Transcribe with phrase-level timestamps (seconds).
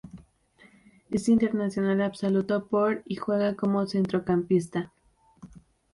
[1.11, 4.91] Es internacional absoluto por y juega como centrocampista.